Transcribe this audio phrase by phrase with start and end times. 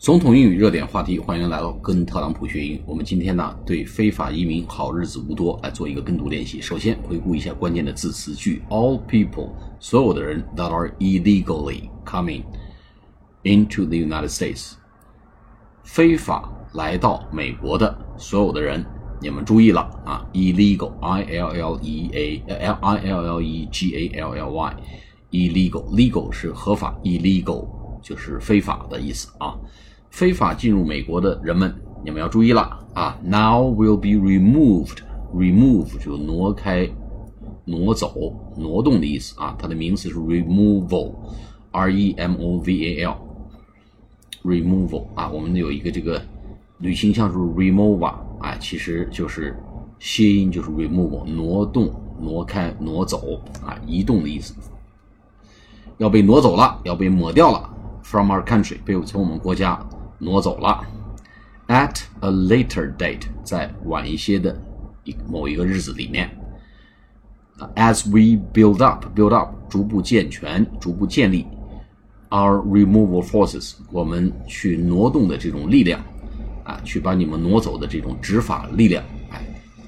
[0.00, 2.82] 总统英语热点话题，欢迎来到跟特朗普学英语。
[2.86, 6.58] 我们今天呢，对非法移民好日子无多来做一个跟读练习。
[6.58, 12.44] 首先回顾一下关键的字词句：all people，所有的人 that are illegally coming
[13.42, 14.72] into the United States，
[15.84, 18.82] 非法来到美国的所有的人，
[19.20, 27.66] 你们注意了啊，illegal，i l l e a l i l l e g a l l y，illegal，legal 是合法，illegal
[28.02, 29.58] 就是非法的意思啊。
[30.10, 31.72] 非法进入美国的人们，
[32.04, 32.62] 你们要注意了
[32.94, 36.90] 啊！Now will be removed，remove 就挪开、
[37.64, 39.54] 挪走、挪动的意思啊。
[39.56, 43.04] 它的名词是 removal，r e m o v a
[44.42, 45.30] l，removal 啊。
[45.30, 46.20] 我们有一个这个
[46.78, 49.56] 旅行像是 remova，哎，其实就是
[50.00, 54.54] 谐音，就是 removal，挪动、挪开、挪走啊，移动的意思。
[55.98, 57.69] 要被挪走了，要被抹掉了
[58.10, 59.78] ，from our country，被从我们国家。
[60.22, 60.84] 挪走了。
[61.66, 64.54] At a later date，在晚一些的
[65.04, 66.30] 一某一个日子里面。
[67.74, 71.46] As we build up，build up，逐步健全，逐步建立。
[72.28, 76.02] Our removal forces，我们去挪动的这种力量，
[76.64, 79.42] 啊，去把你们挪走的这种执法力量，哎，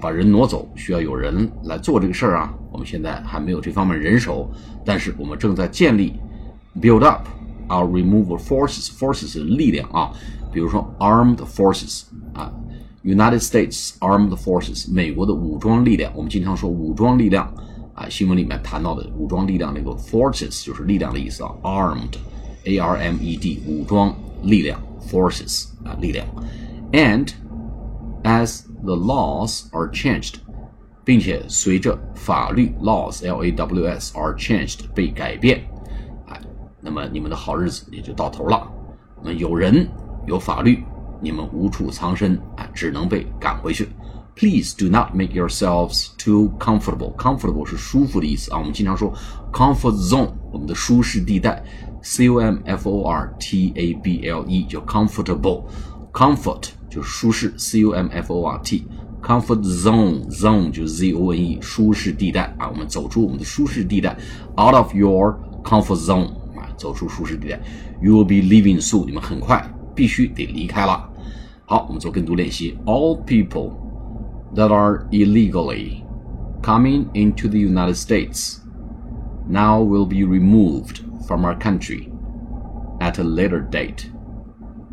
[0.00, 2.54] 把人挪走需要有人来做这个事儿啊。
[2.72, 4.50] 我们现在还没有这方面人手，
[4.86, 6.14] 但是我们正在建立
[6.80, 7.28] ，build up。
[7.69, 10.11] Our removal forces, forces 力量啊，
[10.51, 12.51] 比如说 armed forces 啊，
[13.03, 16.11] United States armed forces 美国的武装力量。
[16.15, 17.53] 我们经常说武装力量
[17.93, 26.25] 啊，新闻里面谈到的武装力量那个 forces 就是力量的意思啊，armed，a r m e d 武装力量 forces 啊力量。
[26.91, 27.29] And
[28.23, 30.37] as the laws are changed，
[31.05, 35.61] 并且随着法律 laws l a w s are changed 被改变。
[36.84, 38.70] 那么你们的好日子也就到头了。
[39.22, 39.88] 那么有人
[40.26, 40.84] 有法律，
[41.22, 43.88] 你们无处藏身啊，只能被赶回去。
[44.36, 47.14] Please do not make yourselves too comfortable.
[47.16, 48.58] Comfortable 是舒服的意思啊。
[48.58, 49.14] 我们经常说
[49.52, 51.64] comfort zone，我们的舒适地带。
[52.02, 55.62] C O M F O R T A B L E 叫 comfortable。
[56.12, 57.54] Comfort 就是舒适。
[57.56, 58.86] C O M F O R T。
[59.22, 62.68] Comfort zone zone 就 Z O N E 舒适地带啊。
[62.68, 64.14] 我们走出我们的舒适地带
[64.58, 66.28] ，out of your comfort zone。
[66.77, 67.59] 走出舒适地带，
[68.01, 69.05] You will be leaving soon。
[69.05, 71.09] 你们很快必须得离开了。
[71.65, 72.77] 好，我们做跟读练习。
[72.85, 73.73] All people
[74.55, 76.03] that are illegally
[76.61, 78.59] coming into the United States
[79.47, 82.09] now will be removed from our country
[82.99, 84.05] at a later date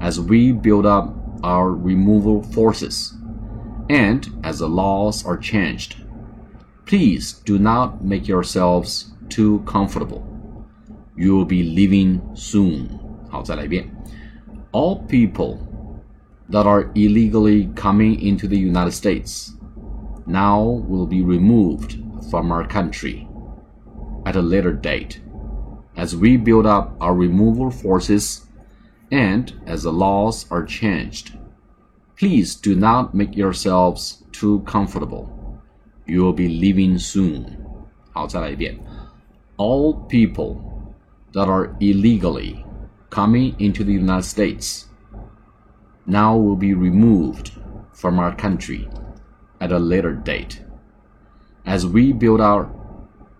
[0.00, 3.14] as we build up our removal forces
[3.88, 5.96] and as the laws are changed.
[6.86, 10.22] Please do not make yourselves too comfortable.
[11.16, 12.88] You will be leaving soon.
[13.28, 13.88] 好，再来一遍。
[14.72, 15.58] All people
[16.50, 19.52] that are illegally coming into the United States
[20.26, 21.98] now will be removed
[22.30, 23.26] from our country
[24.24, 25.18] at a later date
[25.96, 28.44] as we build up our removal forces
[29.10, 31.32] and as the laws are changed.
[32.16, 35.28] Please do not make yourselves too comfortable.
[36.06, 37.44] You will be leaving soon.
[38.12, 38.78] 好，再来一遍。
[39.56, 40.56] All people
[41.34, 42.64] that are illegally
[43.10, 44.86] coming into the United States
[46.06, 47.52] now will be removed
[47.92, 48.88] from our country
[49.60, 50.62] at a later date.
[51.66, 52.68] As we build our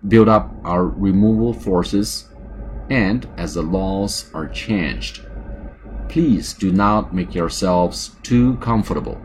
[0.07, 2.29] build up our removal forces
[2.89, 5.21] and as the laws are changed,
[6.09, 9.17] please do not make yourselves too comfortable.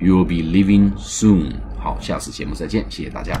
[0.00, 1.60] You will be leaving soon.
[1.78, 3.40] 好，下次节目再见，谢谢大家。